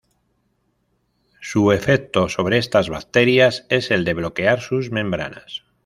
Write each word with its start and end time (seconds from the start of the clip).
Su 1.41 1.71
efecto 1.73 2.27
sobre 2.27 2.57
estas 2.57 2.89
bacterias 2.89 3.67
es 3.69 3.91
el 3.91 4.03
de 4.03 4.15
bloquear 4.15 4.59
sus 4.59 4.89
membranas. 4.89 5.63